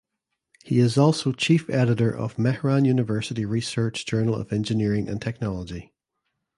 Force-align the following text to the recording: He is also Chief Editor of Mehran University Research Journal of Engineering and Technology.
He 0.63 0.79
is 0.79 0.97
also 0.97 1.31
Chief 1.31 1.69
Editor 1.69 2.09
of 2.09 2.37
Mehran 2.39 2.85
University 2.87 3.45
Research 3.45 4.03
Journal 4.03 4.33
of 4.33 4.51
Engineering 4.51 5.07
and 5.07 5.21
Technology. 5.21 5.93